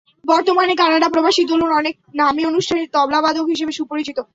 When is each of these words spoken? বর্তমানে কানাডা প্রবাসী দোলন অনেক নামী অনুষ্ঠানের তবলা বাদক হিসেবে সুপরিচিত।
বর্তমানে 0.25 0.73
কানাডা 0.75 1.07
প্রবাসী 1.09 1.41
দোলন 1.45 1.71
অনেক 1.71 1.95
নামী 2.15 2.41
অনুষ্ঠানের 2.45 2.87
তবলা 2.93 3.19
বাদক 3.21 3.45
হিসেবে 3.45 3.71
সুপরিচিত। 3.71 4.17